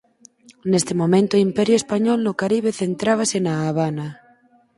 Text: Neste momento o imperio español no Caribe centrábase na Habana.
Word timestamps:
Neste 0.71 0.93
momento 1.01 1.31
o 1.35 1.43
imperio 1.47 1.79
español 1.81 2.19
no 2.23 2.33
Caribe 2.41 2.77
centrábase 2.81 3.37
na 3.45 3.53
Habana. 3.65 4.07